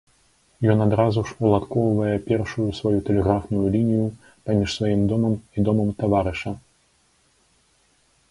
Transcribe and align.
Ён 0.73 0.77
адразу 0.85 1.19
ж 1.31 1.35
уладкоўвае 1.47 2.13
першую 2.29 2.65
сваю 2.79 2.99
тэлеграфную 3.09 3.67
лінію 3.75 4.07
паміж 4.47 4.69
сваім 4.77 5.01
домам 5.11 5.35
і 5.57 5.65
домам 5.67 5.89
таварыша. 6.01 6.51